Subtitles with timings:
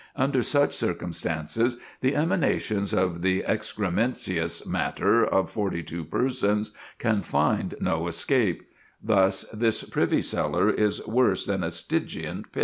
[0.15, 8.07] Under such circumstances the emanations of the excrementious matter of 42 persons can find no
[8.07, 8.67] escape;
[8.99, 12.59] thus this privy cellar is worse than a Stygian pit."